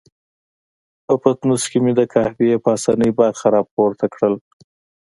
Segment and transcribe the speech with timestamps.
[1.05, 4.33] په پتنوس کې مې د قهوې پاسنۍ برخه را پورته کړل.